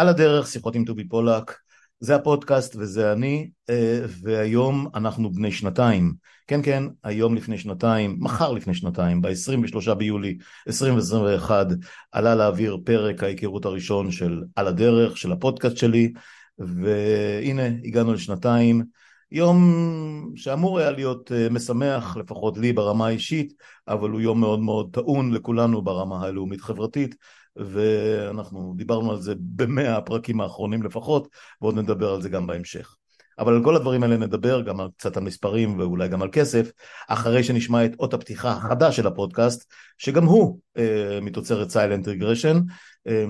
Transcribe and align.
על 0.00 0.08
הדרך, 0.08 0.46
שיחות 0.46 0.74
עם 0.74 0.84
טובי 0.84 1.08
פולק, 1.08 1.56
זה 2.00 2.14
הפודקאסט 2.16 2.76
וזה 2.76 3.12
אני, 3.12 3.50
אה, 3.70 4.00
והיום 4.22 4.88
אנחנו 4.94 5.32
בני 5.32 5.52
שנתיים. 5.52 6.12
כן, 6.46 6.62
כן, 6.62 6.84
היום 7.04 7.34
לפני 7.34 7.58
שנתיים, 7.58 8.16
מחר 8.20 8.52
לפני 8.52 8.74
שנתיים, 8.74 9.22
ב-23 9.22 9.94
ביולי 9.94 10.38
2021, 10.68 11.66
עלה 12.12 12.34
לאוויר 12.34 12.78
פרק 12.84 13.22
ההיכרות 13.22 13.64
הראשון 13.64 14.10
של 14.10 14.42
על 14.56 14.66
הדרך, 14.66 15.16
של 15.16 15.32
הפודקאסט 15.32 15.76
שלי, 15.76 16.12
והנה, 16.58 17.66
הגענו 17.84 18.12
לשנתיים. 18.12 18.84
יום 19.32 20.32
שאמור 20.36 20.78
היה 20.78 20.90
להיות 20.90 21.32
אה, 21.32 21.48
משמח, 21.50 22.16
לפחות 22.16 22.58
לי 22.58 22.72
ברמה 22.72 23.06
האישית, 23.06 23.52
אבל 23.88 24.10
הוא 24.10 24.20
יום 24.20 24.40
מאוד 24.40 24.60
מאוד 24.60 24.88
טעון 24.92 25.32
לכולנו 25.32 25.82
ברמה 25.82 26.26
הלאומית-חברתית. 26.26 27.14
ואנחנו 27.56 28.74
דיברנו 28.76 29.10
על 29.10 29.20
זה 29.20 29.34
במאה 29.38 29.96
הפרקים 29.96 30.40
האחרונים 30.40 30.82
לפחות, 30.82 31.28
ועוד 31.60 31.78
נדבר 31.78 32.14
על 32.14 32.22
זה 32.22 32.28
גם 32.28 32.46
בהמשך. 32.46 32.96
אבל 33.38 33.54
על 33.54 33.64
כל 33.64 33.76
הדברים 33.76 34.02
האלה 34.02 34.16
נדבר, 34.16 34.60
גם 34.60 34.80
על, 34.80 34.88
קצת 34.96 35.16
על 35.16 35.22
מספרים 35.22 35.78
ואולי 35.78 36.08
גם 36.08 36.22
על 36.22 36.28
כסף, 36.32 36.70
אחרי 37.08 37.44
שנשמע 37.44 37.84
את 37.84 37.92
אות 37.98 38.14
הפתיחה 38.14 38.50
החדש 38.50 38.96
של 38.96 39.06
הפודקאסט, 39.06 39.72
שגם 39.98 40.24
הוא 40.24 40.58
אה, 40.78 41.18
מתוצרת 41.22 41.70
סיילנט 41.70 42.08
רגרשן, 42.08 42.60
אה, 43.08 43.24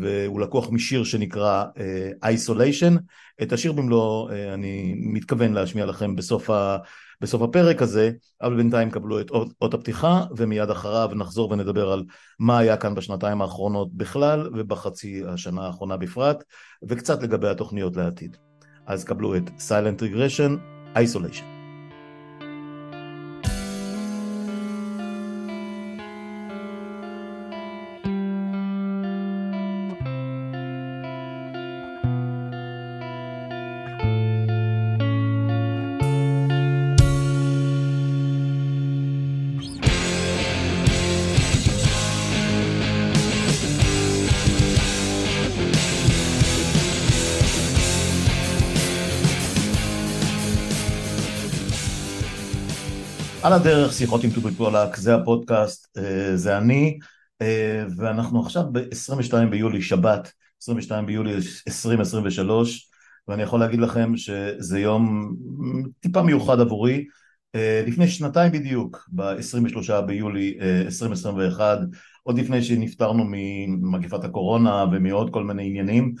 והוא 0.00 0.40
לקוח 0.40 0.70
משיר 0.70 1.04
שנקרא 1.04 1.64
אה, 1.78 2.32
Isolation. 2.32 2.98
את 3.42 3.52
השיר 3.52 3.72
במלואו 3.72 4.30
אה, 4.30 4.54
אני 4.54 4.94
מתכוון 4.96 5.52
להשמיע 5.52 5.86
לכם 5.86 6.16
בסוף 6.16 6.50
ה... 6.50 6.76
בסוף 7.20 7.42
הפרק 7.42 7.82
הזה, 7.82 8.10
אבל 8.42 8.56
בינתיים 8.56 8.90
קבלו 8.90 9.20
את 9.20 9.30
אות 9.62 9.74
הפתיחה 9.74 10.24
ומיד 10.36 10.70
אחריו 10.70 11.10
נחזור 11.14 11.50
ונדבר 11.50 11.92
על 11.92 12.04
מה 12.38 12.58
היה 12.58 12.76
כאן 12.76 12.94
בשנתיים 12.94 13.42
האחרונות 13.42 13.94
בכלל 13.94 14.50
ובחצי 14.54 15.22
השנה 15.28 15.66
האחרונה 15.66 15.96
בפרט 15.96 16.44
וקצת 16.88 17.22
לגבי 17.22 17.48
התוכניות 17.48 17.96
לעתיד. 17.96 18.36
אז 18.86 19.04
קבלו 19.04 19.36
את 19.36 19.42
Silent 19.48 20.00
Regression, 20.00 20.52
Isolation. 20.96 21.55
על 53.46 53.52
הדרך, 53.52 53.92
שיחות 53.92 54.24
עם 54.24 54.30
טובי 54.30 54.50
פולק, 54.50 54.96
זה 54.96 55.14
הפודקאסט, 55.14 55.98
אה, 55.98 56.36
זה 56.36 56.58
אני, 56.58 56.98
אה, 57.42 57.84
ואנחנו 57.96 58.40
עכשיו 58.40 58.64
ב-22 58.72 59.46
ביולי, 59.50 59.82
שבת, 59.82 60.32
22 60.62 61.06
ביולי 61.06 61.32
2023, 61.68 62.88
ואני 63.28 63.42
יכול 63.42 63.60
להגיד 63.60 63.80
לכם 63.80 64.16
שזה 64.16 64.80
יום 64.80 65.34
טיפה 66.00 66.22
מיוחד 66.22 66.60
עבורי. 66.60 67.04
אה, 67.54 67.82
לפני 67.86 68.08
שנתיים 68.08 68.52
בדיוק, 68.52 69.08
ב-23 69.12 70.00
ביולי 70.00 70.58
2021, 70.86 71.78
עוד 72.22 72.38
לפני 72.38 72.62
שנפטרנו 72.62 73.24
ממגפת 73.26 74.24
הקורונה 74.24 74.84
ומעוד 74.92 75.32
כל 75.32 75.44
מיני 75.44 75.66
עניינים, 75.66 76.14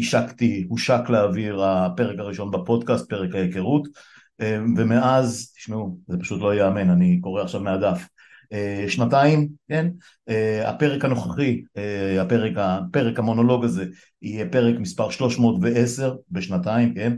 השקתי, 0.00 0.66
הושק 0.68 1.00
לאוויר 1.08 1.64
הפרק 1.64 2.18
הראשון 2.18 2.50
בפודקאסט, 2.50 3.08
פרק 3.08 3.34
ההיכרות. 3.34 4.13
אמ, 4.40 4.74
ומאז, 4.76 5.52
תשמעו, 5.56 5.98
זה 6.08 6.18
פשוט 6.18 6.40
לא 6.40 6.54
ייאמן, 6.54 6.90
אני 6.90 7.20
קורא 7.20 7.42
עכשיו 7.42 7.60
מהדף. 7.60 8.08
אה, 8.54 8.84
שנתיים, 8.88 9.48
כן? 9.68 9.88
אה, 10.28 10.70
הפרק 10.70 11.04
הנוכחי, 11.04 11.62
אה, 11.76 12.22
הפרק, 12.22 12.52
הפרק 12.56 13.18
המונולוג 13.18 13.64
הזה, 13.64 13.84
יהיה 14.22 14.48
פרק 14.48 14.74
מספר 14.78 15.10
310 15.10 16.14
בשנתיים, 16.30 16.94
כן? 16.94 17.12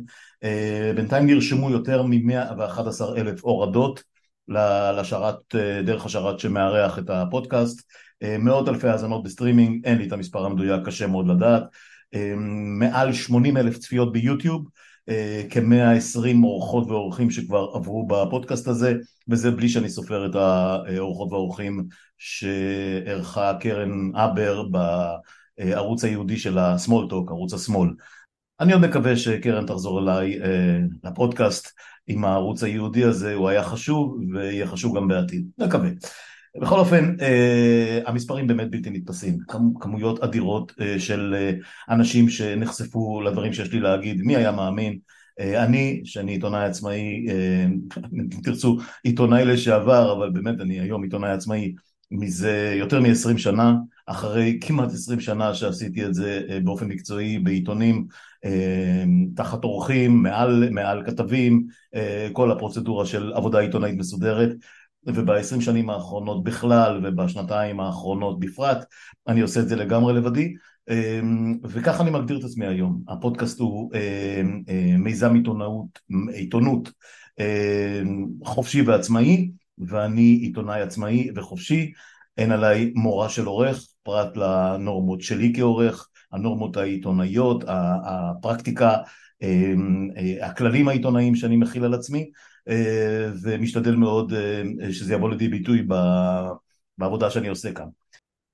בינתיים 0.96 1.26
נרשמו 1.26 1.70
יותר 1.70 2.02
מ-111 2.02 3.16
אלף 3.16 3.44
הורדות 3.44 4.02
לשרת, 4.98 5.54
דרך 5.84 6.06
השרת 6.06 6.40
שמארח 6.40 6.98
את 6.98 7.10
הפודקאסט, 7.10 7.82
מאות 8.38 8.68
אלפי 8.68 8.88
האזנות 8.88 9.22
בסטרימינג, 9.24 9.84
אין 9.84 9.98
לי 9.98 10.06
את 10.06 10.12
המספר 10.12 10.46
המדויק, 10.46 10.86
קשה 10.86 11.06
מאוד 11.06 11.28
לדעת, 11.28 11.62
מעל 12.78 13.12
80 13.12 13.56
אלף 13.56 13.78
צפיות 13.78 14.12
ביוטיוב, 14.12 14.68
כ-120 15.50 16.44
אורחות 16.44 16.86
ואורחים 16.88 17.30
שכבר 17.30 17.70
עברו 17.74 18.06
בפודקאסט 18.06 18.68
הזה, 18.68 18.94
וזה 19.28 19.50
בלי 19.50 19.68
שאני 19.68 19.88
סופר 19.88 20.26
את 20.26 20.34
האורחות 20.34 21.32
והאורחים 21.32 21.86
שערכה 22.18 23.52
קרן 23.60 24.16
אבר 24.16 24.64
בערוץ 25.58 26.04
היהודי 26.04 26.36
של 26.36 26.58
הסמולטוק, 26.58 27.30
ערוץ 27.30 27.52
השמאל. 27.54 27.90
אני 28.60 28.72
עוד 28.72 28.82
מקווה 28.82 29.16
שקרן 29.16 29.66
תחזור 29.66 30.00
אליי 30.00 30.42
אה, 30.42 30.78
לפודקאסט 31.04 31.68
עם 32.06 32.24
הערוץ 32.24 32.62
היהודי 32.62 33.04
הזה, 33.04 33.34
הוא 33.34 33.48
היה 33.48 33.62
חשוב 33.62 34.18
ויהיה 34.34 34.66
חשוב 34.66 34.96
גם 34.96 35.08
בעתיד, 35.08 35.46
נקווה. 35.58 35.88
בכל 36.60 36.78
אופן, 36.78 37.16
אה, 37.20 38.00
המספרים 38.06 38.46
באמת 38.46 38.70
בלתי 38.70 38.90
נתפסים, 38.90 39.38
כמויות 39.80 40.22
אדירות 40.22 40.72
אה, 40.80 41.00
של 41.00 41.34
אה, 41.38 41.50
אנשים 41.94 42.28
שנחשפו 42.28 43.20
לדברים 43.20 43.52
שיש 43.52 43.72
לי 43.72 43.80
להגיד, 43.80 44.22
מי 44.22 44.36
היה 44.36 44.52
מאמין? 44.52 44.98
אני, 45.56 46.00
שאני 46.04 46.32
עיתונאי 46.32 46.64
עצמאי, 46.64 47.26
אם 48.12 48.40
תרצו, 48.42 48.78
עיתונאי 49.04 49.44
לשעבר, 49.44 50.12
אבל 50.12 50.30
באמת 50.30 50.60
אני 50.60 50.80
היום 50.80 51.02
עיתונאי 51.02 51.30
עצמאי 51.30 51.74
מזה 52.10 52.74
יותר 52.78 53.00
מ-20 53.00 53.38
שנה, 53.38 53.74
אחרי 54.06 54.58
כמעט 54.60 54.92
20 54.92 55.20
שנה 55.20 55.54
שעשיתי 55.54 56.06
את 56.06 56.14
זה 56.14 56.40
באופן 56.64 56.88
מקצועי 56.88 57.38
בעיתונים, 57.38 58.06
תחת 59.36 59.64
אורחים, 59.64 60.22
מעל, 60.22 60.68
מעל 60.70 61.02
כתבים, 61.06 61.66
כל 62.32 62.52
הפרוצדורה 62.52 63.06
של 63.06 63.32
עבודה 63.34 63.58
עיתונאית 63.58 63.98
מסודרת. 63.98 64.50
ובעשרים 65.06 65.60
שנים 65.60 65.90
האחרונות 65.90 66.44
בכלל 66.44 67.00
ובשנתיים 67.04 67.80
האחרונות 67.80 68.40
בפרט, 68.40 68.84
אני 69.28 69.40
עושה 69.40 69.60
את 69.60 69.68
זה 69.68 69.76
לגמרי 69.76 70.14
לבדי, 70.14 70.54
אמ, 70.88 71.58
וככה 71.62 72.02
אני 72.02 72.10
מגדיר 72.10 72.38
את 72.38 72.44
עצמי 72.44 72.66
היום. 72.66 73.02
הפודקאסט 73.08 73.60
הוא 73.60 73.90
אמ, 73.94 74.62
אמ, 74.68 75.04
מיזם 75.04 75.34
עיתונאות, 75.34 75.98
עיתונות 76.32 76.90
חופשי 78.44 78.82
ועצמאי, 78.82 79.50
ואני 79.78 80.38
עיתונאי 80.42 80.80
עצמאי 80.80 81.30
וחופשי, 81.36 81.92
אין 82.38 82.52
עליי 82.52 82.92
מורה 82.94 83.28
של 83.28 83.44
עורך, 83.44 83.86
פרט 84.02 84.36
לנורמות 84.36 85.20
שלי 85.22 85.52
כעורך, 85.56 86.08
הנורמות 86.32 86.76
העיתונאיות, 86.76 87.64
הפרקטיקה, 87.68 88.96
הכללים 90.42 90.88
העיתונאיים 90.88 91.34
שאני 91.34 91.56
מכיל 91.56 91.84
על 91.84 91.94
עצמי, 91.94 92.20
אה, 92.20 92.30
ומשתדל 93.42 93.96
מאוד 93.96 94.32
אה, 94.32 94.92
שזה 94.92 95.14
יבוא 95.14 95.30
לידי 95.30 95.48
ביטוי 95.48 95.86
בעבודה 96.98 97.30
שאני 97.30 97.48
עושה 97.48 97.72
כאן. 97.72 97.86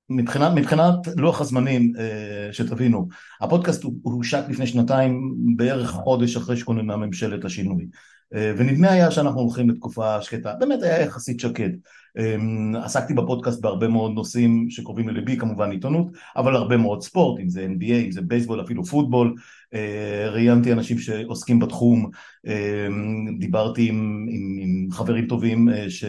מבחינת, 0.09 0.51
מבחינת 0.55 0.95
לוח 1.17 1.41
הזמנים, 1.41 1.93
אה, 1.99 2.53
שתבינו, 2.53 3.07
הפודקאסט 3.41 3.83
הושק 4.01 4.43
לפני 4.49 4.67
שנתיים 4.67 5.35
בערך 5.55 5.89
חודש 5.91 6.37
אחרי 6.37 6.57
שכוננה 6.57 6.97
ממשלת 6.97 7.45
השינוי. 7.45 7.87
ונדמה 8.33 8.91
היה 8.91 9.11
שאנחנו 9.11 9.39
הולכים 9.39 9.69
לתקופה 9.69 10.21
שקטה, 10.21 10.53
באמת 10.59 10.83
היה 10.83 11.01
יחסית 11.01 11.39
שקט. 11.39 11.71
אמ, 12.19 12.75
עסקתי 12.83 13.13
בפודקאסט 13.13 13.61
בהרבה 13.61 13.87
מאוד 13.87 14.11
נושאים 14.11 14.69
שקרובים 14.69 15.09
לליבי, 15.09 15.37
כמובן 15.37 15.71
עיתונות, 15.71 16.07
אבל 16.35 16.55
הרבה 16.55 16.77
מאוד 16.77 17.01
ספורט, 17.03 17.39
אם 17.39 17.49
זה 17.49 17.65
NBA, 17.65 18.05
אם 18.05 18.11
זה 18.11 18.21
בייסבול, 18.21 18.61
אפילו 18.61 18.83
פוטבול. 18.83 19.35
אה, 19.73 20.29
ראיינתי 20.29 20.73
אנשים 20.73 20.97
שעוסקים 20.97 21.59
בתחום, 21.59 22.09
אמ, 22.47 23.37
דיברתי 23.39 23.89
עם, 23.89 24.27
עם, 24.29 24.59
עם 24.61 24.91
חברים 24.91 25.27
טובים 25.27 25.69
אה, 25.69 25.89
ש, 25.89 26.05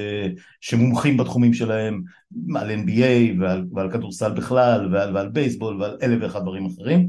שמומחים 0.60 1.16
בתחומים 1.16 1.54
שלהם, 1.54 2.02
על 2.56 2.70
NBA 2.70 3.40
ועל, 3.40 3.64
ועל 3.72 3.90
כדורסל 3.90 4.32
בכלל, 4.32 4.94
ועל, 4.94 5.16
ועל 5.16 5.28
בייסבול 5.28 5.82
ועל 5.82 5.96
אלף 6.02 6.18
ואחד 6.22 6.42
דברים 6.42 6.66
אחרים. 6.66 7.06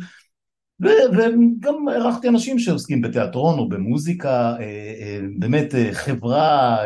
וגם 0.79 1.87
הערכתי 1.87 2.29
אנשים 2.29 2.59
שעוסקים 2.59 3.01
בתיאטרון 3.01 3.59
או 3.59 3.69
במוזיקה, 3.69 4.55
אה, 4.59 4.63
אה, 4.99 5.19
באמת 5.37 5.75
אה, 5.75 5.89
חברה, 5.93 6.77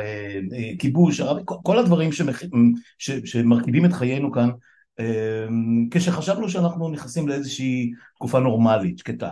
כיבוש, 0.80 1.21
כל 1.45 1.80
הדברים. 1.80 2.09
שמרכיבים 2.97 3.86
את 3.86 3.94
חיינו 3.94 4.31
כאן, 4.31 4.50
כשחשבנו 5.91 6.50
שאנחנו 6.50 6.89
נכנסים 6.89 7.27
לאיזושהי 7.27 7.91
תקופה 8.15 8.39
נורמלית, 8.39 8.97
שקטה. 8.97 9.30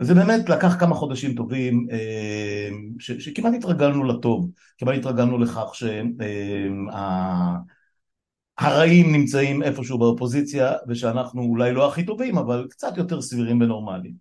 זה 0.00 0.14
באמת 0.14 0.48
לקח 0.48 0.76
כמה 0.80 0.94
חודשים 0.94 1.34
טובים. 1.34 1.86
שכמעט 2.98 3.54
התרגלנו 3.54 4.04
לטוב, 4.04 4.50
כמעט 4.78 4.98
התרגלנו 4.98 5.38
לכך 5.38 5.74
שה... 5.74 6.02
הרעים 8.60 9.12
נמצאים 9.12 9.62
איפשהו 9.62 9.98
באופוזיציה 9.98 10.72
ושאנחנו 10.88 11.42
אולי 11.42 11.72
לא 11.72 11.88
הכי 11.88 12.06
טובים 12.06 12.38
אבל 12.38 12.66
קצת 12.70 12.96
יותר 12.96 13.22
סבירים 13.22 13.60
ונורמליים. 13.60 14.14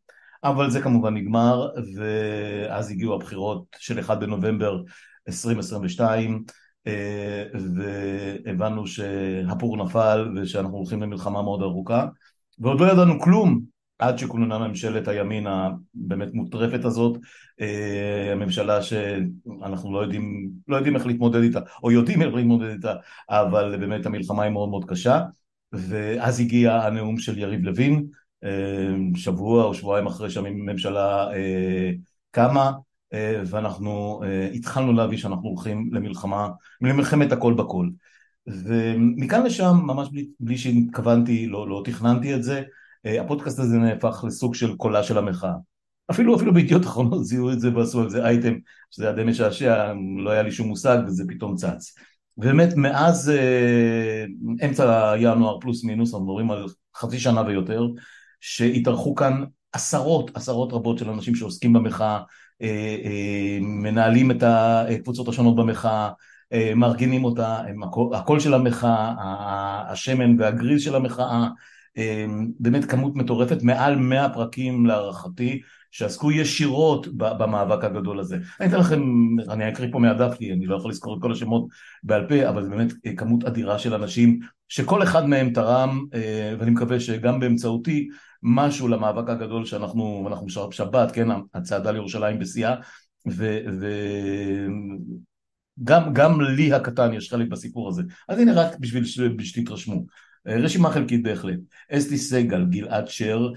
אבל 0.44 0.70
זה 0.70 0.82
כמובן 0.82 1.14
נגמר 1.14 1.70
ואז 1.96 2.92
הגיעו 2.92 3.16
הבחירות 3.16 3.64
של 3.78 4.00
1 4.00 4.20
בנובמבר 4.20 4.82
2022 5.28 6.44
אה, 6.88 7.44
והבנו 7.76 8.88
שהפור 8.88 9.78
נפל 9.78 10.34
ושאנחנו 10.36 10.78
הולכים 10.78 11.02
למלחמה 11.02 11.42
מאוד 11.42 11.62
ארוכה 11.62 12.06
ועוד 12.60 12.80
לא 12.82 12.92
ידענו 12.92 13.20
כלום 13.20 13.62
עד 14.00 14.18
שכוננה 14.18 14.68
ממשלת 14.68 15.08
הימין 15.08 15.48
הבאמת 15.48 16.34
מוטרפת 16.34 16.86
הזאת, 16.86 17.18
אה, 17.62 18.32
הממשלה 18.32 18.82
שאנחנו 18.82 19.94
לא 19.94 20.00
יודעים, 20.00 20.52
לא 20.68 20.76
יודעים 20.76 20.96
איך 20.96 21.06
להתמודד 21.06 21.42
איתה, 21.42 21.60
או 21.84 21.92
יודעים 21.92 22.22
איך 22.22 22.34
להתמודד 22.34 22.70
איתה, 22.70 22.94
אבל 23.30 23.78
באמת 23.80 24.06
המלחמה 24.06 24.44
היא 24.44 24.52
מאוד 24.52 24.70
מאוד 24.70 24.86
קשה, 24.86 25.22
ואז 25.74 26.40
הגיע 26.40 26.76
הנאום 26.76 27.18
של 27.18 27.38
יריב 27.38 27.64
לוין, 27.64 28.06
אה, 28.44 28.96
שבוע 29.16 29.64
או 29.64 29.74
שבועיים 29.74 30.08
אחרי 30.08 30.30
שהממשלה 30.30 31.28
קמה, 32.32 32.72
אה, 33.14 33.42
ואנחנו 33.46 34.22
אה, 34.24 34.50
התחלנו 34.54 34.94
להביא 34.94 35.18
שאנחנו 35.18 35.50
הולכים 35.50 35.90
למלחמה, 35.94 36.50
למלחמת 36.82 37.32
הכל 37.32 37.54
בכל. 37.54 37.90
ומכאן 38.48 39.46
לשם, 39.46 39.76
ממש 39.84 40.10
בלי, 40.12 40.28
בלי 40.40 40.58
שהתכוונתי, 40.58 41.48
לא, 41.48 41.70
לא 41.70 41.82
תכננתי 41.86 42.36
את 42.36 42.44
זה, 42.44 42.64
הפודקאסט 43.06 43.60
הזה 43.60 43.78
נהפך 43.78 44.24
לסוג 44.28 44.56
של 44.56 44.76
קולה 44.76 45.04
של 45.04 45.18
המחאה. 45.18 45.54
אפילו 46.12 46.36
אפילו 46.36 46.54
בידיעות 46.54 46.84
אחרונות 46.84 47.26
זיהו 47.26 47.52
את 47.52 47.60
זה 47.60 47.76
ועשו 47.76 48.02
על 48.02 48.10
זה 48.10 48.26
אייטם, 48.26 48.54
שזה 48.92 49.06
היה 49.06 49.16
די 49.16 49.24
משעשע, 49.24 49.94
לא 50.24 50.30
היה 50.30 50.42
לי 50.42 50.52
שום 50.52 50.68
מושג 50.68 50.98
וזה 51.08 51.24
פתאום 51.28 51.56
צץ. 51.56 51.96
ובאמת 52.38 52.74
מאז 52.76 53.30
אה, 53.30 54.26
אמצע 54.66 55.16
ינואר 55.20 55.60
פלוס 55.60 55.84
מינוס, 55.84 56.14
אנחנו 56.14 56.26
מדברים 56.26 56.52
על 56.52 56.66
חצי 56.96 57.20
שנה 57.20 57.42
ויותר, 57.42 57.88
שהתארחו 58.40 59.16
כאן 59.16 59.44
עשרות 59.74 60.32
עשרות 60.38 60.74
רבות 60.74 60.98
של 60.98 61.10
אנשים 61.10 61.36
שעוסקים 61.36 61.74
במחאה, 61.74 62.20
אה, 62.62 62.98
אה, 63.06 63.58
מנהלים 63.62 64.32
את 64.32 64.44
הקבוצות 64.44 65.28
השונות 65.28 65.56
במחאה, 65.56 66.10
אה, 66.54 66.72
מארגנים 66.76 67.24
אותה, 67.24 67.62
הקול 68.14 68.40
של 68.40 68.54
המחאה, 68.54 69.14
השמן 69.92 70.42
והגריז 70.42 70.82
של 70.82 70.96
המחאה, 70.96 71.48
באמת 72.60 72.86
כמות 72.86 73.16
מטורפת, 73.16 73.64
מעל 73.64 73.96
100 73.96 74.30
פרקים 74.30 74.86
להערכתי, 74.86 75.62
שעסקו 75.92 76.32
ישירות 76.32 77.08
במאבק 77.18 77.84
הגדול 77.84 78.20
הזה. 78.20 78.38
אני 78.60 78.70
אתן 78.70 78.80
לכם, 78.80 79.02
אני 79.50 79.70
אקריא 79.70 79.92
פה 79.92 80.00
מהדף 80.00 80.36
כי 80.38 80.54
אני 80.54 80.66
לא 80.66 80.76
יכול 80.76 80.92
לזכור 80.92 81.18
את 81.18 81.22
כל 81.22 81.32
השמות 81.32 81.68
בעל 82.04 82.28
פה, 82.30 82.50
אבל 82.50 82.64
זה 82.64 82.70
באמת 82.70 82.94
כמות 83.18 83.44
אדירה 83.44 83.80
של 83.80 83.94
אנשים 83.94 84.40
שכל 84.68 85.04
אחד 85.04 85.26
מהם 85.26 85.54
תרם, 85.54 86.06
ואני 86.60 86.72
מקווה 86.72 87.00
שגם 87.00 87.40
באמצעותי, 87.40 88.08
משהו 88.44 88.88
למאבק 88.88 89.30
הגדול 89.30 89.66
שאנחנו, 89.66 90.26
אנחנו 90.28 90.48
בשבת, 90.70 91.12
כן, 91.12 91.28
הצעדה 91.54 91.92
לירושלים 91.92 92.40
בשיאה, 92.40 92.76
וגם 95.80 96.14
גם 96.14 96.42
לי 96.42 96.74
הקטן 96.74 97.14
יש 97.14 97.30
חלק 97.30 97.48
בסיפור 97.48 97.90
הזה. 97.90 98.04
אז 98.30 98.40
הנה 98.40 98.54
רק 98.54 98.80
בשביל 98.80 99.06
שתתרשמו. 99.44 100.06
רשימה 100.46 100.92
חלקית 100.92 101.24
בהחלט. 101.24 101.60
אסתי 101.92 102.18
סגל, 102.18 102.66
גלעד 102.66 103.08
שר, 103.08 103.52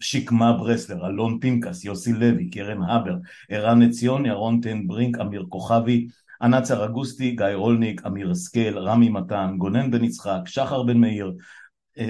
שקמה 0.00 0.52
ברסלר, 0.52 1.06
אלון 1.06 1.38
פינקס, 1.40 1.84
יוסי 1.84 2.12
לוי, 2.12 2.50
קרן 2.50 2.82
הבר, 2.82 3.14
ערן 3.48 3.82
עציון, 3.82 4.26
ירון 4.26 4.60
טן 4.60 4.86
ברינק, 4.86 5.18
אמיר 5.18 5.46
כוכבי, 5.48 6.06
ענת 6.42 6.64
סרגוסטי, 6.64 7.30
גיא 7.30 7.46
רולניק, 7.54 8.06
אמיר 8.06 8.30
השכל, 8.30 8.78
רמי 8.78 9.08
מתן, 9.08 9.54
גונן 9.58 9.90
בן 9.90 10.04
יצחק, 10.04 10.40
שחר 10.46 10.82
בן 10.82 10.98
מאיר, 10.98 11.32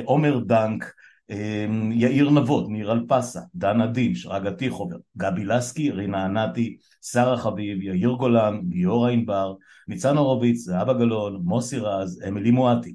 עומר 0.04 0.38
דנק, 0.38 0.92
אמ, 1.30 1.92
יאיר 1.92 2.30
נבות, 2.30 2.70
ניר 2.70 2.92
אלפסה, 2.92 3.40
דנה 3.54 3.86
דינש, 3.86 4.26
רגה 4.26 4.52
טיחובר, 4.52 4.96
גבי 5.16 5.44
לסקי, 5.44 5.90
רינה 5.90 6.24
ענתי, 6.24 6.76
שרה 7.02 7.36
חביב, 7.36 7.82
יאיר 7.82 8.10
גולן, 8.10 8.60
גיורא 8.68 9.10
ענבר, 9.10 9.54
ניצן 9.88 10.16
הורוביץ, 10.16 10.58
זהבה 10.58 10.92
גלאון, 10.92 11.40
מוסי 11.44 11.78
רז, 11.78 12.22
אמילי 12.28 12.50
מואטי, 12.50 12.94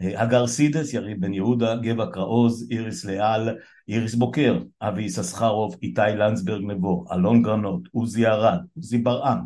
הגר 0.00 0.46
סידס, 0.46 0.94
יריב 0.94 1.20
בן 1.20 1.34
יהודה, 1.34 1.76
גבע 1.76 2.06
קראוז, 2.12 2.68
איריס 2.70 3.04
לאל, 3.04 3.56
איריס 3.88 4.14
בוקר, 4.14 4.58
אבי 4.80 5.02
יששכרוב, 5.02 5.76
איתי 5.82 6.00
לנדסברג 6.16 6.62
נבו, 6.64 7.04
אלון 7.12 7.42
גרנות, 7.42 7.80
עוזי 7.92 8.26
ארד, 8.26 8.58
עוזי 8.76 8.98
ברעם, 8.98 9.38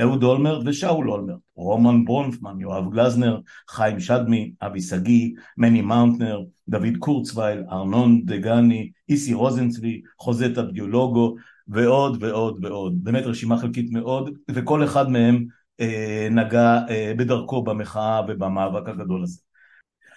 אהוד 0.00 0.22
אולמרט 0.22 0.62
ושאול 0.66 1.10
אולמרט, 1.10 1.38
רומן 1.56 2.04
ברונפמן, 2.04 2.60
יואב 2.60 2.94
גלזנר, 2.94 3.40
חיים 3.68 4.00
שדמי, 4.00 4.52
אבי 4.62 4.80
שגיא, 4.80 5.30
מני 5.56 5.80
מאונטנר, 5.80 6.42
דוד 6.68 6.96
קורצווייל, 6.98 7.64
ארנון 7.70 8.24
דגני, 8.24 8.90
איסי 9.08 9.34
רוזנצבי, 9.34 10.00
חוזטה 10.18 10.62
ביולוגו 10.62 11.34
ועוד 11.68 12.22
ועוד 12.22 12.64
ועוד. 12.64 13.04
באמת 13.04 13.24
רשימה 13.24 13.58
חלקית 13.58 13.90
מאוד, 13.92 14.30
וכל 14.50 14.84
אחד 14.84 15.10
מהם 15.10 15.44
אה, 15.80 16.28
נגע 16.30 16.80
אה, 16.88 17.12
בדרכו 17.16 17.62
במחאה 17.62 18.20
ובמאבק 18.28 18.88
הגדול 18.88 19.22
הזה. 19.22 19.43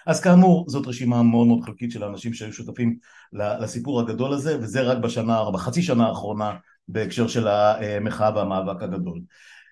אז 0.06 0.20
כאמור 0.20 0.64
זאת 0.68 0.86
רשימה 0.86 1.22
מאוד 1.22 1.46
מאוד 1.46 1.64
חלקית 1.64 1.92
של 1.92 2.02
האנשים 2.02 2.34
שהיו 2.34 2.52
שותפים 2.52 2.96
לסיפור 3.32 4.00
הגדול 4.00 4.32
הזה 4.32 4.58
וזה 4.60 4.82
רק 4.82 4.98
בשנה, 4.98 5.50
בחצי 5.50 5.82
שנה 5.82 6.06
האחרונה 6.06 6.56
בהקשר 6.88 7.28
של 7.28 7.48
המחאה 7.48 8.36
והמאבק 8.36 8.82
הגדול. 8.82 9.20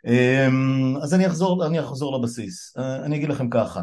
אמ, 0.06 0.96
אז 1.02 1.14
אני 1.14 1.26
אחזור, 1.26 1.67
אני 1.67 1.81
אחזור 1.81 2.19
לבסיס, 2.19 2.76
אה, 2.78 3.05
אני 3.05 3.17
אגיד 3.17 3.28
לכם 3.28 3.50
ככה, 3.50 3.81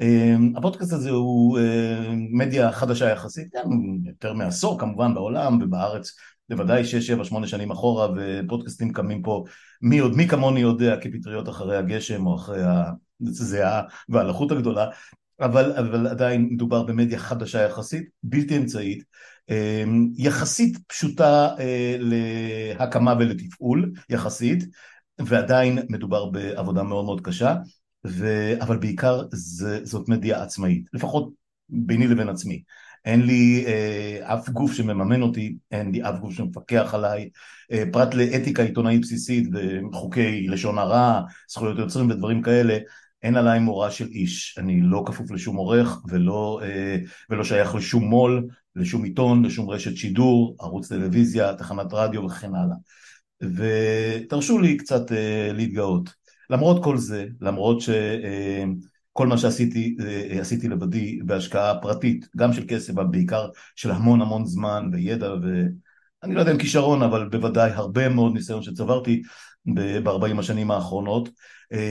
אמ, 0.00 0.52
הפודקאסט 0.56 0.92
הזה 0.92 1.10
הוא 1.10 1.58
אה, 1.58 2.08
מדיה 2.30 2.72
חדשה 2.72 3.10
יחסית, 3.10 3.52
כן, 3.52 3.68
יותר 4.06 4.32
מעשור 4.32 4.80
כמובן 4.80 5.14
בעולם 5.14 5.62
ובארץ 5.62 6.12
בוודאי 6.48 6.84
שש, 6.84 7.06
שבע, 7.06 7.24
שמונה 7.24 7.46
שנים 7.46 7.70
אחורה 7.70 8.08
ופודקאסטים 8.16 8.92
קמים 8.92 9.22
פה 9.22 9.44
מי 9.82 9.98
עוד, 9.98 10.16
מי 10.16 10.28
כמוני 10.28 10.60
יודע 10.60 10.96
כפטריות 10.96 11.48
אחרי 11.48 11.76
הגשם 11.76 12.26
או 12.26 12.36
אחרי 12.36 12.62
הזיעה 13.26 13.82
והלחות 14.08 14.52
הגדולה 14.52 14.86
אבל, 15.40 15.72
אבל 15.72 16.06
עדיין 16.06 16.48
מדובר 16.50 16.82
במדיה 16.82 17.18
חדשה 17.18 17.62
יחסית, 17.62 18.08
בלתי 18.22 18.56
אמצעית, 18.56 19.04
אמ, 19.50 20.08
יחסית 20.16 20.78
פשוטה 20.86 21.54
אה, 21.58 21.96
להקמה 21.98 23.14
ולתפעול, 23.18 23.92
יחסית, 24.08 24.64
ועדיין 25.18 25.78
מדובר 25.88 26.30
בעבודה 26.30 26.82
מאוד 26.82 27.04
מאוד 27.04 27.20
קשה, 27.20 27.56
ו... 28.06 28.52
אבל 28.60 28.76
בעיקר 28.76 29.22
זה, 29.32 29.80
זאת 29.84 30.08
מדיה 30.08 30.42
עצמאית, 30.42 30.86
לפחות 30.92 31.32
ביני 31.68 32.06
לבין 32.06 32.28
עצמי. 32.28 32.62
אין 33.04 33.22
לי 33.22 33.64
אה, 33.66 34.34
אף 34.34 34.48
גוף 34.48 34.72
שמממן 34.72 35.22
אותי, 35.22 35.56
אין 35.70 35.90
לי 35.90 36.02
אף 36.02 36.18
גוף 36.18 36.32
שמפקח 36.34 36.94
עליי, 36.94 37.28
אה, 37.72 37.84
פרט 37.92 38.14
לאתיקה 38.14 38.62
עיתונאית 38.62 39.00
בסיסית 39.00 39.48
וחוקי 39.52 40.48
לשון 40.48 40.78
הרע, 40.78 41.20
זכויות 41.50 41.78
יוצרים 41.78 42.10
ודברים 42.10 42.42
כאלה, 42.42 42.78
אין 43.24 43.36
עליי 43.36 43.58
מורא 43.58 43.90
של 43.90 44.06
איש, 44.06 44.58
אני 44.58 44.80
לא 44.80 45.02
כפוף 45.06 45.30
לשום 45.30 45.56
עורך 45.56 45.98
ולא, 46.08 46.60
אה, 46.62 46.96
ולא 47.30 47.44
שייך 47.44 47.74
לשום 47.74 48.04
מו"ל, 48.04 48.48
לשום 48.76 49.04
עיתון, 49.04 49.44
לשום 49.44 49.70
רשת 49.70 49.96
שידור, 49.96 50.56
ערוץ 50.60 50.88
טלוויזיה, 50.88 51.54
תחנת 51.54 51.86
רדיו 51.92 52.24
וכן 52.24 52.50
הלאה. 52.54 52.76
ותרשו 53.42 54.58
לי 54.58 54.76
קצת 54.76 55.10
uh, 55.10 55.52
להתגאות. 55.52 56.10
למרות 56.50 56.84
כל 56.84 56.96
זה, 56.96 57.26
למרות 57.40 57.80
שכל 57.80 59.26
uh, 59.26 59.28
מה 59.28 59.38
שעשיתי, 59.38 59.96
עשיתי 60.40 60.68
לבדי 60.68 61.20
בהשקעה 61.24 61.80
פרטית, 61.80 62.26
גם 62.36 62.52
של 62.52 62.64
כסף, 62.68 62.90
אבל 62.90 63.06
בעיקר 63.06 63.48
של 63.76 63.90
המון 63.90 64.20
המון 64.20 64.46
זמן 64.46 64.90
וידע 64.92 65.34
ואני 65.42 66.34
לא 66.34 66.40
יודע 66.40 66.52
אם 66.52 66.58
כישרון, 66.58 67.02
אבל 67.02 67.28
בוודאי 67.28 67.70
הרבה 67.70 68.08
מאוד 68.08 68.34
ניסיון 68.34 68.62
שצברתי 68.62 69.22
ב-40 69.66 70.38
השנים 70.38 70.70
האחרונות. 70.70 71.28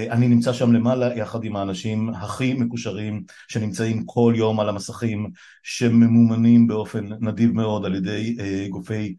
אני 0.10 0.27
נמצא 0.27 0.53
שם 0.53 0.74
למעלה 0.74 1.15
יחד 1.15 1.44
עם 1.44 1.56
האנשים 1.56 2.10
הכי 2.10 2.53
מקושרים 2.53 3.24
שנמצאים 3.48 4.06
כל 4.06 4.34
יום 4.36 4.60
על 4.60 4.70
המסכים, 4.70 5.30
שממומנים 5.63 6.68
באופן 6.68 7.06
נדיב 7.20 7.51
מאוד 7.51 7.86
על 7.86 7.96
ידי 7.96 8.36
גופי 8.70 9.15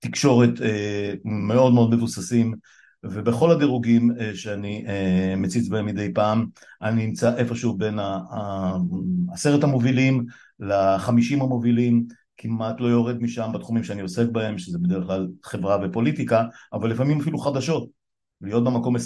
תקשורת 0.00 0.60
אה, 0.62 1.12
מאוד 1.24 1.72
מאוד 1.72 1.94
מבוססים. 1.94 2.54
ובכל 3.02 3.50
הדירוגים 3.50 4.10
אה, 4.20 4.34
שאני 4.34 4.84
אה, 4.88 5.34
מציץ 5.36 5.68
בהם 5.68 5.86
מדי 5.86 6.14
פעם 6.14 6.46
אני 6.82 7.06
נמצא 7.06 7.36
איפשהו 7.36 7.76
בין 7.76 7.98
העשרת 9.30 9.64
המובילים 9.64 10.24
לחמישים 10.60 11.42
המובילים. 11.42 12.06
כמעט 12.40 12.80
לא 12.80 12.86
יורד 12.86 13.22
משם 13.22 13.50
בתחומים 13.54 13.84
שאני 13.84 14.00
עוסק 14.00 14.28
בהם 14.28 14.58
שזה 14.58 14.78
בדרך 14.78 15.06
כלל 15.06 15.28
חברה 15.42 15.78
ופוליטיקה 15.82 16.44
אבל 16.72 16.90
לפעמים 16.90 17.20
אפילו 17.20 17.38
חדשות 17.38 17.88
להיות 18.42 18.64
במקום 18.64 18.96
20-25 18.96 19.00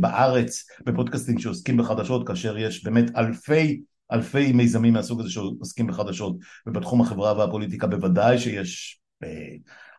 בארץ 0.00 0.64
בפודקאסטים 0.86 1.38
שעוסקים 1.38 1.76
בחדשות 1.76 2.26
כאשר 2.26 2.58
יש 2.58 2.84
באמת 2.84 3.16
אלפי 3.16 3.80
אלפי 4.12 4.52
מיזמים 4.52 4.92
מהסוג 4.92 5.20
הזה 5.20 5.30
שעוסקים 5.30 5.86
בחדשות. 5.86 6.36
ובתחום 6.66 7.00
החברה 7.00 7.38
והפוליטיקה 7.38 7.86
בוודאי 7.86 8.38
שיש 8.38 9.00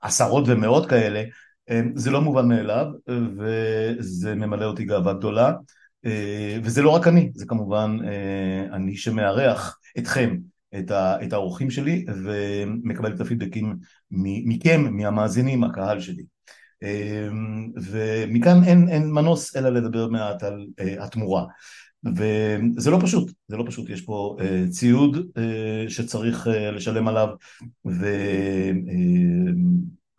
עשרות 0.02 0.44
ומאות 0.48 0.90
כאלה, 0.90 1.24
זה 1.96 2.12
לא 2.12 2.22
מובן 2.22 2.48
מאליו 2.48 2.86
וזה 3.38 4.36
ממלא 4.36 4.66
אותי 4.66 4.86
גאווה 4.86 5.14
גדולה. 5.14 5.54
וזה 6.64 6.82
לא 6.82 6.90
רק 6.90 7.08
אני, 7.08 7.32
זה 7.36 7.46
כמובן 7.46 7.98
אני 8.74 8.98
שמארח 8.98 9.80
אתכם, 9.98 10.38
את 11.24 11.34
האורחים 11.34 11.72
שלי, 11.72 12.06
ומקבל 12.26 13.16
את 13.16 13.22
הפידבקים 13.22 13.76
מכם, 14.46 14.88
מהמאזינים, 14.92 15.64
הקהל 15.64 16.00
שלי. 16.00 16.24
ומכאן 17.82 18.64
אין, 18.64 18.90
אין 18.90 19.12
מנוס 19.12 19.56
אלא 19.56 19.70
לדבר 19.70 20.08
מעט 20.08 20.44
על 20.44 20.66
התמורה. 21.00 21.46
וזה 22.04 22.92
לא 22.92 23.00
פשוט, 23.02 23.32
זה 23.48 23.58
לא 23.58 23.64
פשוט, 23.68 23.90
יש 23.90 24.02
פה 24.02 24.38
uh, 24.40 24.44
ציוד 24.70 25.16
uh, 25.16 25.90
שצריך 25.90 26.48
uh, 26.48 26.50
לשלם 26.50 27.08
עליו 27.08 27.28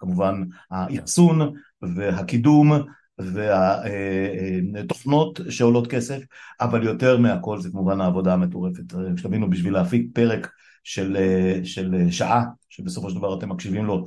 וכמובן 0.00 0.42
uh, 0.42 0.46
האחסון 0.70 1.52
והקידום 1.82 2.72
והתוכנות 3.18 5.40
uh, 5.40 5.50
שעולות 5.50 5.86
כסף, 5.86 6.22
אבל 6.60 6.82
יותר 6.82 7.18
מהכל 7.18 7.60
זה 7.60 7.70
כמובן 7.70 8.00
העבודה 8.00 8.32
המטורפת. 8.32 8.94
שתבינו, 9.16 9.50
בשביל 9.50 9.72
להפיק 9.72 10.06
פרק 10.12 10.48
של, 10.90 11.16
uh, 11.16 11.64
של 11.64 12.10
שעה, 12.10 12.44
שבסופו 12.68 13.10
של 13.10 13.16
דבר 13.16 13.38
אתם 13.38 13.48
מקשיבים 13.48 13.84
לו 13.84 14.04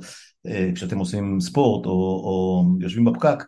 uh, 0.48 0.50
כשאתם 0.74 0.98
עושים 0.98 1.40
ספורט 1.40 1.86
או, 1.86 1.92
או 1.92 2.64
יושבים 2.80 3.04
בפקק, 3.04 3.44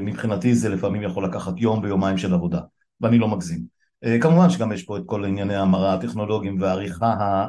מבחינתי 0.00 0.54
זה 0.54 0.68
לפעמים 0.68 1.02
יכול 1.02 1.24
לקחת 1.24 1.52
יום 1.56 1.82
ויומיים 1.82 2.18
של 2.18 2.34
עבודה. 2.34 2.60
ואני 3.00 3.18
לא 3.18 3.28
מגזים. 3.28 3.78
אה, 4.04 4.18
כמובן 4.20 4.50
שגם 4.50 4.72
יש 4.72 4.82
פה 4.82 4.96
את 4.96 5.02
כל 5.06 5.24
ענייני 5.24 5.54
ההמרה 5.54 5.94
הטכנולוגיים 5.94 6.60
והעריכה 6.60 7.46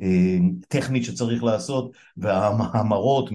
הטכנית 0.00 1.02
אה, 1.02 1.06
שצריך 1.06 1.44
לעשות 1.44 1.92
וההמרות 2.16 3.30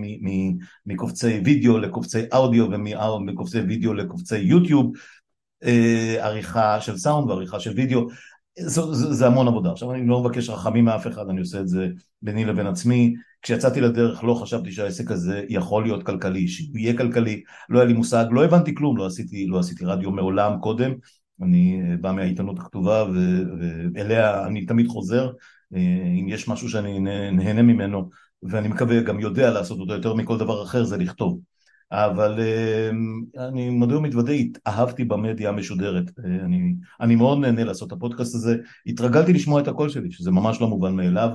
מקובצי 0.85 1.41
וידאו 1.45 1.77
לקובצי 1.77 2.19
אודיו 2.33 2.67
ומקובצי 2.71 3.59
וידאו 3.59 3.93
לקובצי 3.93 4.37
יוטיוב 4.37 4.91
אה, 5.63 6.15
עריכה 6.19 6.81
של 6.81 6.97
סאונד 6.97 7.29
ועריכה 7.29 7.59
של 7.59 7.73
וידאו 7.75 8.07
זה, 8.59 8.81
זה, 8.81 9.13
זה 9.13 9.27
המון 9.27 9.47
עבודה. 9.47 9.71
עכשיו 9.71 9.93
אני 9.93 10.07
לא 10.07 10.19
מבקש 10.19 10.49
רחמים 10.49 10.85
מאף 10.85 11.07
אחד, 11.07 11.29
אני 11.29 11.39
עושה 11.39 11.59
את 11.59 11.67
זה 11.67 11.87
ביני 12.21 12.45
לבין 12.45 12.67
עצמי. 12.67 13.15
כשיצאתי 13.41 13.81
לדרך 13.81 14.23
לא 14.23 14.33
חשבתי 14.33 14.71
שהעסק 14.71 15.11
הזה 15.11 15.45
יכול 15.49 15.83
להיות 15.83 16.03
כלכלי, 16.03 16.47
שהוא 16.47 16.77
יהיה 16.77 16.97
כלכלי, 16.97 17.43
לא 17.69 17.79
היה 17.79 17.87
לי 17.87 17.93
מושג, 17.93 18.25
לא 18.31 18.45
הבנתי 18.45 18.75
כלום, 18.75 18.97
לא 18.97 19.05
עשיתי, 19.05 19.47
לא 19.47 19.59
עשיתי 19.59 19.85
רדיו 19.85 20.11
מעולם 20.11 20.59
קודם, 20.59 20.91
אני 21.41 21.81
אה, 21.81 21.97
בא 21.97 22.11
מהעיתונות 22.11 22.59
הכתובה 22.59 23.05
ואליה 23.93 24.47
אני 24.47 24.65
תמיד 24.65 24.87
חוזר, 24.87 25.31
אה, 25.75 25.79
אם 26.19 26.25
יש 26.29 26.47
משהו 26.47 26.69
שאני 26.69 26.99
נהנה 27.31 27.61
ממנו 27.61 28.09
ואני 28.43 28.67
מקווה 28.67 29.01
גם 29.01 29.19
יודע 29.19 29.51
לעשות 29.51 29.79
אותו 29.79 29.93
יותר 29.93 30.13
מכל 30.13 30.37
דבר 30.37 30.63
אחר 30.63 30.83
זה 30.83 30.97
לכתוב. 30.97 31.39
אבל 31.91 32.39
אה, 32.39 32.89
אני 33.47 33.69
מודה 33.69 33.97
ומתוודה, 33.97 34.31
התאהבתי 34.31 35.03
במדיה 35.03 35.49
המשודרת, 35.49 36.11
אני, 36.43 36.75
אני 37.01 37.15
מאוד 37.15 37.39
נהנה 37.39 37.63
לעשות 37.63 37.87
את 37.87 37.93
הפודקאסט 37.93 38.35
הזה, 38.35 38.57
התרגלתי 38.87 39.33
לשמוע 39.33 39.61
את 39.61 39.67
הקול 39.67 39.89
שלי, 39.89 40.11
שזה 40.11 40.31
ממש 40.31 40.61
לא 40.61 40.67
מובן 40.67 40.95
מאליו, 40.95 41.29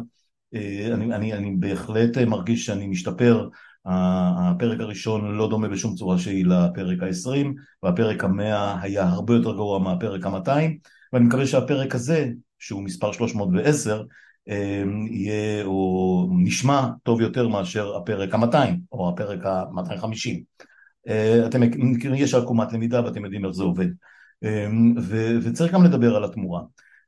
אני, 0.92 1.14
אני, 1.14 1.32
אני 1.32 1.56
בהחלט 1.58 2.18
מרגיש 2.18 2.66
שאני 2.66 2.86
משתפר. 2.86 3.48
הפרק 3.88 4.80
הראשון 4.80 5.36
לא 5.36 5.48
דומה 5.48 5.68
בשום 5.68 5.94
צורה 5.94 6.18
שהיא 6.18 6.46
לפרק 6.46 7.02
ה-20 7.02 7.46
והפרק 7.82 8.24
ה-100 8.24 8.80
היה 8.82 9.08
הרבה 9.08 9.34
יותר 9.34 9.52
גרוע 9.52 9.78
מהפרק 9.78 10.26
ה-200 10.26 10.50
ואני 11.12 11.24
מקווה 11.24 11.46
שהפרק 11.46 11.94
הזה 11.94 12.30
שהוא 12.58 12.82
מספר 12.82 13.12
310 13.12 14.02
אמ, 14.02 14.06
יהיה 15.10 15.64
או 15.64 16.28
נשמע 16.32 16.86
טוב 17.02 17.20
יותר 17.20 17.48
מאשר 17.48 17.96
הפרק 17.96 18.34
ה-200 18.34 18.56
או 18.92 19.08
הפרק 19.08 19.46
ה-250 19.46 20.66
אה, 21.08 21.46
אתם 21.46 21.60
מכירים, 21.60 22.22
יש 22.22 22.34
עקומת 22.34 22.72
למידה 22.72 23.04
ואתם 23.04 23.24
יודעים 23.24 23.44
איך 23.44 23.52
זה 23.52 23.62
עובד. 23.62 23.86
אמ, 24.42 24.94
וצריך 25.42 25.72
גם 25.72 25.84
לדבר 25.84 26.16
על 26.16 26.24
התמורה. 26.24 26.62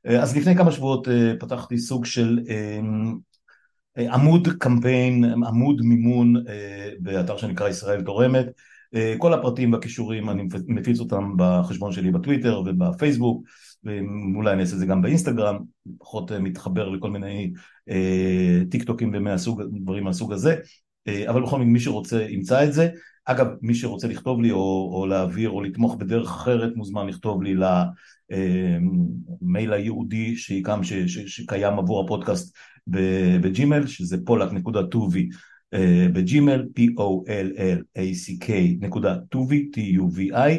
אה, 0.07 0.21
אז 0.21 0.37
לפני 0.37 0.55
כמה 0.55 0.71
שבועות 0.71 1.07
אה, 1.07 1.33
פתחתי 1.39 1.77
סוג 1.77 2.05
של 2.05 2.39
אמ, 2.49 3.17
עמוד 3.97 4.47
קמפיין, 4.59 5.23
עמוד 5.23 5.81
מימון 5.81 6.33
באתר 6.99 7.37
שנקרא 7.37 7.69
ישראל 7.69 8.01
תורמת 8.01 8.45
כל 9.17 9.33
הפרטים 9.33 9.73
והכישורים 9.73 10.29
אני 10.29 10.47
מפיץ 10.67 10.99
אותם 10.99 11.33
בחשבון 11.37 11.91
שלי 11.91 12.11
בטוויטר 12.11 12.59
ובפייסבוק 12.59 13.43
ואולי 13.83 14.53
אני 14.53 14.61
אעשה 14.61 14.73
את 14.73 14.79
זה 14.79 14.85
גם 14.85 15.01
באינסטגרם, 15.01 15.57
פחות 15.99 16.31
אה, 16.31 16.39
מתחבר 16.39 16.89
לכל 16.89 17.09
מיני 17.09 17.53
טיק 18.71 18.83
טוקים 18.83 19.13
ודברים 19.13 20.03
מהסוג 20.03 20.33
הזה. 20.33 20.55
אבל 21.27 21.41
בכל 21.41 21.59
מקרה 21.59 21.71
מי 21.71 21.79
שרוצה 21.79 22.21
ימצא 22.29 22.63
את 22.63 22.73
זה. 22.73 22.89
אגב 23.25 23.47
מי 23.61 23.75
שרוצה 23.75 24.07
לכתוב 24.07 24.41
לי 24.41 24.51
או, 24.51 24.91
או 24.93 25.05
להעביר 25.07 25.49
או 25.49 25.61
לתמוך 25.61 25.95
בדרך 25.95 26.29
אחרת 26.29 26.75
מוזמן 26.75 27.07
לכתוב 27.07 27.43
לי 27.43 27.55
למייל 29.41 29.73
הייעודי 29.73 30.35
שקיים, 30.35 30.83
שקיים 31.07 31.79
עבור 31.79 32.05
הפודקאסט 32.05 32.55
בג'ימל, 33.41 33.87
שזה 33.87 34.17
פולק 34.25 34.51
נקודה 34.51 34.83
טובי 34.83 35.29
אה, 35.73 36.07
בג'ימל, 36.13 36.67
p-o-l-l-a-c-k 36.79 38.51
נקודה 38.79 39.15
טובי, 39.29 39.69
t-u-v-i 39.73 40.33
אה, 40.35 40.57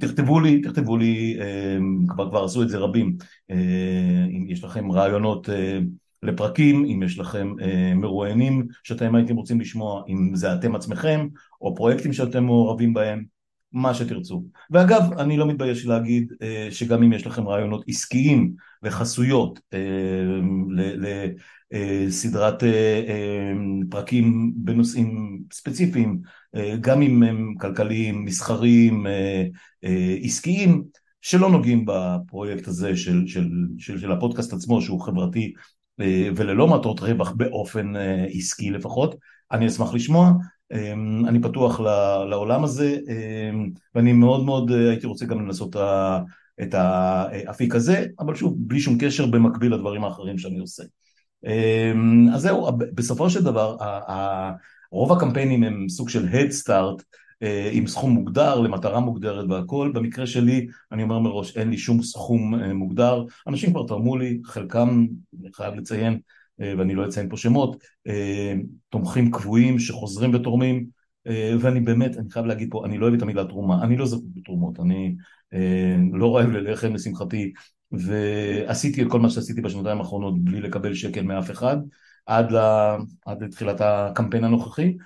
תכתבו 0.00 0.40
לי, 0.40 0.62
תכתבו 0.62 0.96
לי, 0.96 1.36
אה, 1.40 1.76
כבר, 2.08 2.30
כבר 2.30 2.44
עשו 2.44 2.62
את 2.62 2.68
זה 2.68 2.78
רבים, 2.78 3.16
אם 4.30 4.46
יש 4.48 4.64
לכם 4.64 4.92
רעיונות 4.92 5.48
לפרקים, 6.22 6.84
אם 6.84 7.02
יש 7.02 7.18
לכם 7.18 7.52
מרואיינים 7.96 8.66
שאתם 8.82 9.14
הייתם 9.14 9.36
רוצים 9.36 9.60
לשמוע, 9.60 10.02
אם 10.08 10.34
זה 10.34 10.54
אתם 10.54 10.76
עצמכם, 10.76 11.28
או 11.60 11.74
פרויקטים 11.74 12.12
שאתם 12.12 12.44
מעורבים 12.44 12.94
בהם, 12.94 13.24
מה 13.72 13.94
שתרצו. 13.94 14.44
ואגב, 14.70 15.02
אני 15.18 15.36
לא 15.36 15.46
מתבייש 15.46 15.86
להגיד 15.86 16.32
אה, 16.42 16.68
שגם 16.70 17.02
אם 17.02 17.12
יש 17.12 17.26
לכם 17.26 17.48
רעיונות 17.48 17.84
עסקיים 17.88 18.52
וחסויות 18.82 19.60
אה, 19.74 19.78
לסדרת 21.70 22.62
אה, 22.62 23.52
פרקים 23.90 24.52
בנושאים 24.56 25.40
ספציפיים, 25.52 26.20
גם 26.80 27.02
אם 27.02 27.22
הם 27.22 27.54
כלכליים, 27.60 28.24
מסחריים, 28.24 29.06
עסקיים, 30.22 30.84
שלא 31.20 31.50
נוגעים 31.50 31.84
בפרויקט 31.86 32.68
הזה 32.68 32.96
של, 32.96 33.26
של, 33.26 33.48
של, 33.78 33.98
של 33.98 34.12
הפודקאסט 34.12 34.52
עצמו 34.52 34.82
שהוא 34.82 35.00
חברתי 35.00 35.52
וללא 36.36 36.68
מטרות 36.68 37.00
רווח 37.00 37.30
באופן 37.30 37.92
עסקי 38.34 38.70
לפחות, 38.70 39.14
אני 39.52 39.66
אשמח 39.66 39.94
לשמוע 39.94 40.32
אני 41.28 41.42
פתוח 41.42 41.80
לעולם 42.30 42.64
הזה 42.64 42.98
ואני 43.94 44.12
מאוד 44.12 44.44
מאוד 44.44 44.70
אה, 44.70 44.88
הייתי 44.90 45.06
רוצה 45.06 45.26
גם 45.26 45.40
לנסות 45.40 45.76
את 46.62 46.74
האפיק 46.74 47.74
הזה, 47.74 48.06
אבל 48.18 48.34
שוב, 48.34 48.54
בלי 48.58 48.80
שום 48.80 48.98
קשר 49.00 49.26
במקביל 49.26 49.74
לדברים 49.74 50.04
האחרים 50.04 50.38
שאני 50.38 50.58
עושה. 50.58 50.82
אז 52.34 52.42
זהו, 52.42 52.68
בסופו 52.78 53.30
של 53.30 53.44
דבר, 53.44 53.76
רוב 54.96 55.12
הקמפיינים 55.12 55.62
הם 55.62 55.88
סוג 55.88 56.08
של 56.08 56.28
Head 56.28 56.64
Start 56.64 57.02
אה, 57.42 57.70
עם 57.72 57.86
סכום 57.86 58.10
מוגדר 58.10 58.60
למטרה 58.60 59.00
מוגדרת 59.00 59.50
והכל, 59.50 59.90
במקרה 59.94 60.26
שלי 60.26 60.66
אני 60.92 61.02
אומר 61.02 61.18
מראש 61.18 61.56
אין 61.56 61.70
לי 61.70 61.78
שום 61.78 62.02
סכום 62.02 62.54
אה, 62.54 62.74
מוגדר, 62.74 63.24
אנשים 63.48 63.70
כבר 63.70 63.86
תרמו 63.86 64.16
לי, 64.16 64.40
חלקם, 64.44 65.06
אני 65.40 65.52
חייב 65.52 65.74
לציין, 65.74 66.18
אה, 66.60 66.74
ואני 66.78 66.94
לא 66.94 67.06
אציין 67.06 67.28
פה 67.28 67.36
שמות, 67.36 67.76
תומכים 68.88 69.30
קבועים 69.30 69.78
שחוזרים 69.78 70.34
ותורמים, 70.34 70.86
ואני 71.60 71.80
באמת, 71.80 72.16
אני 72.16 72.30
חייב 72.30 72.46
להגיד 72.46 72.68
פה, 72.70 72.86
אני 72.86 72.98
לא 72.98 73.06
אוהב 73.06 73.14
את 73.14 73.22
המילה 73.22 73.44
תרומה, 73.44 73.84
אני 73.84 73.96
לא 73.96 74.06
זקוק 74.06 74.24
בתרומות, 74.34 74.80
אני 74.80 75.16
לא 76.12 76.36
רעב 76.36 76.50
ללחם 76.50 76.94
לשמחתי, 76.94 77.52
ועשיתי 77.92 79.02
את 79.02 79.06
כל 79.10 79.20
מה 79.20 79.30
שעשיתי 79.30 79.60
בשנתיים 79.60 79.98
האחרונות 79.98 80.44
בלי 80.44 80.60
לקבל 80.60 80.94
שקל 80.94 81.22
מאף 81.22 81.50
אחד, 81.50 81.76
עד, 82.26 82.52
לה, 82.52 82.96
עד 83.26 83.42
לתחילת 83.42 83.80
הקמפיין 83.80 84.44
הנוכחי, 84.44 84.96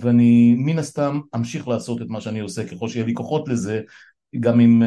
ואני 0.00 0.54
מן 0.58 0.78
הסתם 0.78 1.20
אמשיך 1.34 1.68
לעשות 1.68 2.02
את 2.02 2.06
מה 2.08 2.20
שאני 2.20 2.40
עושה 2.40 2.68
ככל 2.68 2.88
שיהיה 2.88 3.06
לי 3.06 3.14
כוחות 3.14 3.48
לזה, 3.48 3.80
גם 4.40 4.60
אם 4.60 4.82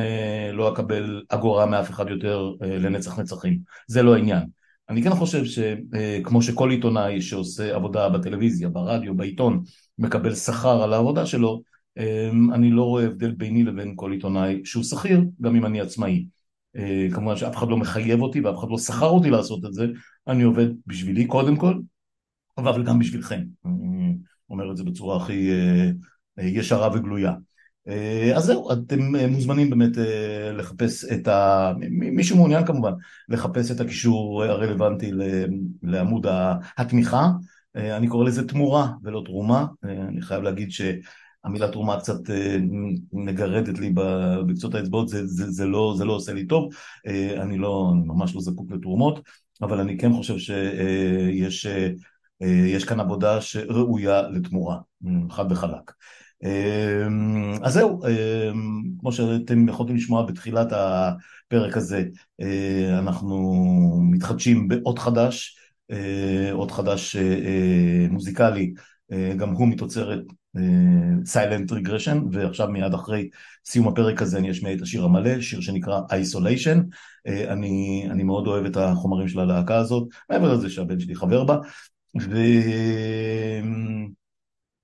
לא 0.54 0.74
אקבל 0.74 1.24
אגורה 1.30 1.66
מאף 1.66 1.90
אחד 1.90 2.10
יותר 2.10 2.54
לנצח 2.62 3.20
נצחים, 3.20 3.60
זה 3.88 4.04
לא 4.04 4.16
העניין. 4.16 4.44
אני 4.90 5.04
כן 5.04 5.16
חושב 5.16 5.44
שכמו 5.46 6.42
שכל 6.42 6.72
עיתונאי 6.72 7.22
שעושה 7.22 7.76
עבודה 7.76 8.10
בטלוויזיה, 8.10 8.70
ברדיו, 8.70 9.16
בעיתון, 9.16 9.64
מקבל 10.00 10.36
שכר 10.36 10.84
על 10.84 10.94
העבודה 10.94 11.26
שלו, 11.26 11.62
אמ, 11.98 12.54
אני 12.54 12.72
לא 12.72 12.84
רואה 12.84 13.06
הבדל 13.06 13.32
ביני 13.32 13.64
לבין 13.64 13.94
כל 13.96 14.12
עיתונאי 14.12 14.62
שהוא 14.66 14.84
שכיר, 14.84 15.22
גם 15.42 15.56
אם 15.56 15.66
אני 15.66 15.82
עצמאי. 15.82 16.26
אה, 16.78 17.08
כמובן 17.14 17.36
שאף 17.36 17.58
אחד 17.58 17.68
לא 17.68 17.78
מחייב 17.78 18.22
אותי 18.22 18.42
ואף 18.42 18.60
אחד 18.60 18.68
לא 18.70 18.78
שכר 18.78 19.10
אותי 19.10 19.30
לעשות 19.30 19.66
את 19.66 19.74
זה, 19.74 19.88
אני 20.28 20.44
עובד 20.44 20.68
בשבילי 20.88 21.26
קודם 21.26 21.56
כל, 21.56 21.80
אבל 22.58 22.84
גם 22.84 23.00
בשבילכם. 23.00 23.42
אומר 24.50 24.72
את 24.72 24.78
זה 24.78 24.84
בצורה 24.84 25.18
הכי 25.18 25.52
אה, 25.52 25.90
אה, 26.40 26.44
ישרה 26.44 26.96
וגלויה. 26.96 27.34
אז 28.36 28.44
זהו, 28.44 28.72
אתם 28.72 29.16
מוזמנים 29.30 29.70
באמת 29.70 29.92
לחפש 30.54 31.06
את 31.06 31.28
ה... 31.28 31.74
מי 31.90 32.24
שמעוניין 32.24 32.66
כמובן, 32.66 32.92
לחפש 33.30 33.72
את 33.72 33.80
הקישור 33.80 34.44
הרלוונטי 34.44 35.12
לעמוד 35.84 36.26
התמיכה. 36.78 37.30
אני 37.76 38.08
קורא 38.08 38.26
לזה 38.26 38.48
תמורה 38.48 38.92
ולא 39.04 39.22
תרומה. 39.26 39.66
אני 39.84 40.22
חייב 40.22 40.44
להגיד 40.44 40.72
שה... 40.72 40.92
המילה 41.48 41.72
תרומה 41.72 42.00
קצת 42.00 42.20
מגרדת 43.14 43.80
לי 43.80 43.92
בקצות 43.94 44.76
האצבעות, 44.76 45.10
זה, 45.10 45.28
זה, 45.28 45.52
זה, 45.52 45.66
לא, 45.66 45.94
זה 45.98 46.06
לא 46.06 46.14
עושה 46.14 46.34
לי 46.34 46.46
טוב, 46.46 46.74
אני 47.42 47.58
לא, 47.58 47.92
אני 47.94 48.08
ממש 48.08 48.36
לא 48.36 48.42
זקוק 48.42 48.72
לתרומות, 48.72 49.20
אבל 49.62 49.80
אני 49.80 49.98
כן 49.98 50.14
חושב 50.14 50.38
שיש 50.38 51.68
יש 52.42 52.86
כאן 52.86 53.00
עבודה 53.00 53.42
שראויה 53.42 54.22
לתמורה, 54.22 54.78
חד 55.30 55.52
וחלק. 55.52 55.92
אז 57.64 57.74
זהו, 57.74 58.02
כמו 59.00 59.12
שאתם 59.12 59.70
יכולתם 59.70 59.96
לשמוע 59.96 60.26
בתחילת 60.26 60.68
הפרק 60.72 61.78
הזה, 61.78 62.04
אה, 62.42 63.00
אנחנו 63.00 64.00
מתחדשים 64.12 64.68
בעוד 64.68 65.00
חדש, 65.00 65.58
אה, 65.92 66.50
עוד 66.52 66.72
חדש 66.72 67.16
אה, 67.16 68.08
מוזיקלי, 68.10 68.74
גם 69.38 69.50
הוא 69.50 69.68
מתוצרת 69.68 70.24
סיילנט 71.26 71.72
רגרשן, 71.72 72.24
ועכשיו 72.32 72.68
מיד 72.68 72.94
אחרי 72.94 73.30
סיום 73.66 73.88
הפרק 73.88 74.22
הזה 74.22 74.38
אני 74.38 74.52
אשמיע 74.52 74.74
את 74.74 74.82
השיר 74.82 75.04
המלא, 75.04 75.42
שיר 75.42 75.62
שנקרא 75.62 76.02
Isolation. 76.12 76.78
אני, 77.28 78.08
אני 78.12 78.24
מאוד 78.24 78.48
אוהב 78.48 78.66
את 78.66 78.78
החומרים 78.78 79.28
של 79.28 79.40
הלהקה 79.40 79.78
הזאת, 79.78 80.08
מעבר 80.30 80.54
לזה 80.54 80.70
שהבן 80.70 81.00
שלי 81.00 81.16
חבר 81.16 81.44
בה, 81.44 81.58
ו... 82.22 82.38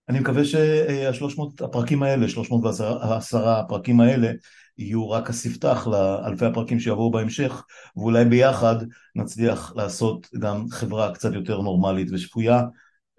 אני 0.09 0.19
מקווה 0.19 0.45
שהשלוש 0.45 1.37
מאות 1.37 1.61
הפרקים 1.61 2.03
האלה, 2.03 2.29
שלוש 2.29 2.51
מאות 2.51 2.63
ועשרה 2.63 3.59
הפרקים 3.59 3.99
האלה 3.99 4.31
יהיו 4.77 5.09
רק 5.09 5.29
הספתח 5.29 5.87
לאלפי 5.91 6.45
הפרקים 6.45 6.79
שיבואו 6.79 7.11
בהמשך 7.11 7.63
ואולי 7.95 8.25
ביחד 8.25 8.75
נצליח 9.15 9.73
לעשות 9.75 10.27
גם 10.39 10.65
חברה 10.69 11.13
קצת 11.13 11.33
יותר 11.33 11.61
נורמלית 11.61 12.07
ושפויה 12.11 12.57
אה, 12.57 12.65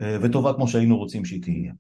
וטובה 0.03 0.53
כמו 0.53 0.69
שהיינו 0.69 0.97
רוצים 0.97 1.25
שהיא 1.25 1.43
תהיה. 1.43 1.73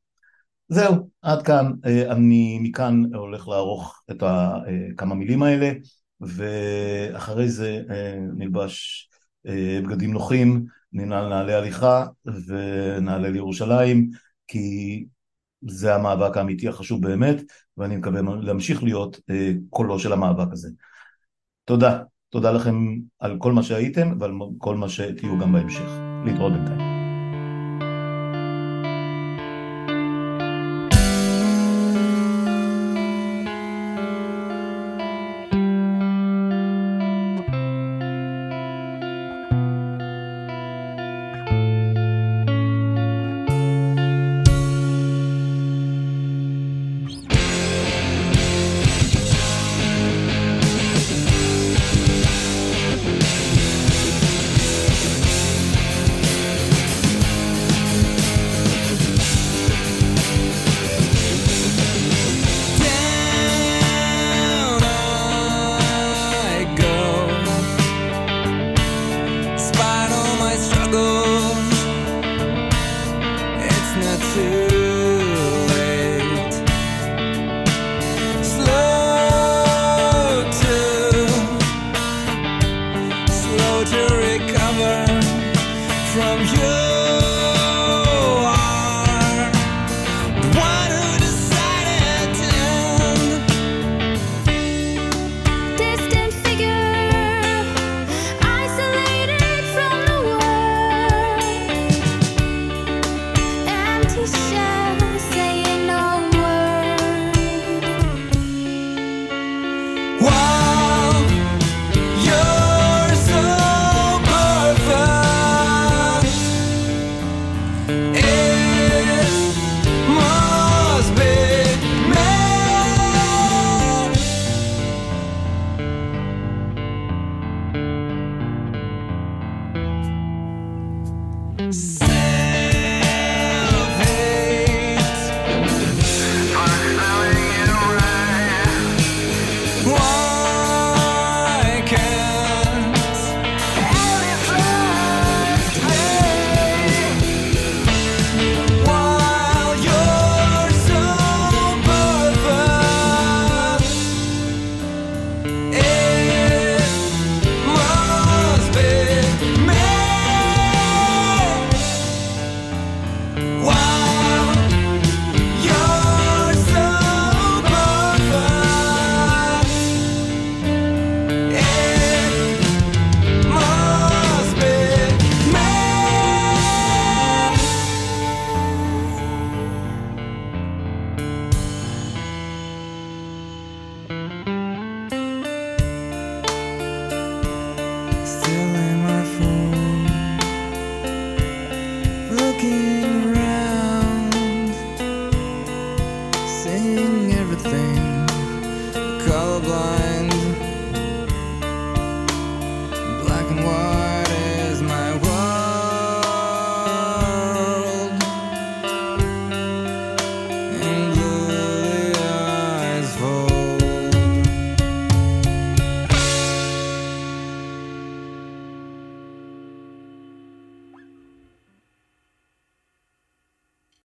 זהו, 0.68 1.10
עד 1.22 1.42
כאן, 1.42 1.72
אה, 1.86 2.12
אני 2.12 2.58
מכאן 2.62 3.14
הולך 3.14 3.48
לערוך 3.48 4.02
את 4.10 4.22
אה, 4.22 4.58
כמה 4.96 5.14
מילים 5.14 5.42
האלה 5.42 5.72
ואחרי 6.20 7.48
זה 7.48 7.82
נלבש 8.36 9.08
בגדים 9.84 10.12
נוחים, 10.12 10.64
ננעל 10.92 11.28
נעלי 11.28 11.54
הליכה 11.54 12.06
ונעלה 12.46 13.28
לירושלים 13.28 14.10
כי 14.46 15.04
זה 15.68 15.94
המאבק 15.94 16.36
האמיתי 16.36 16.68
החשוב 16.68 17.02
באמת, 17.02 17.42
ואני 17.76 17.96
מקווה 17.96 18.20
להמשיך 18.42 18.82
להיות 18.82 19.20
אה, 19.30 19.52
קולו 19.70 19.98
של 19.98 20.12
המאבק 20.12 20.52
הזה. 20.52 20.68
תודה. 21.64 22.02
תודה 22.30 22.52
לכם 22.52 22.96
על 23.18 23.38
כל 23.38 23.52
מה 23.52 23.62
שהייתם 23.62 24.16
ועל 24.20 24.32
כל 24.58 24.76
מה 24.76 24.88
שתהיו 24.88 25.38
גם 25.40 25.52
בהמשך. 25.52 25.90
להתראות 26.24 26.52
בינתיים. 26.52 26.93